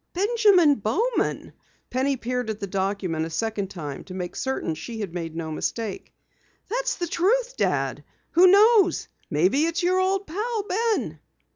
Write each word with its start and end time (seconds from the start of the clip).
"Benjamin 0.13 0.79
Bowman." 0.79 1.53
Penny 1.91 2.17
peered 2.17 2.49
at 2.49 2.59
the 2.59 2.65
document 2.65 3.23
a 3.23 3.29
second 3.29 3.67
time 3.69 4.03
to 4.05 4.15
make 4.15 4.35
certain 4.35 4.73
she 4.73 4.99
had 4.99 5.13
made 5.13 5.35
no 5.35 5.51
mistake. 5.51 6.11
"That's 6.69 6.95
the 6.95 7.05
truth, 7.05 7.55
Dad. 7.55 8.03
Who 8.31 8.47
knows, 8.47 9.07
maybe 9.29 9.65
it's 9.67 9.83
your 9.83 9.99
old 9.99 10.25
pal, 10.25 10.63
Ben!" 10.63 11.19